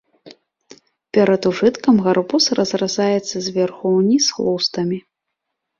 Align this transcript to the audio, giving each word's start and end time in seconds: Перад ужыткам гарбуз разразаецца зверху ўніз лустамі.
Перад 1.17 1.41
ужыткам 1.51 1.95
гарбуз 2.07 2.49
разразаецца 2.61 3.35
зверху 3.51 3.87
ўніз 3.99 4.25
лустамі. 4.49 4.99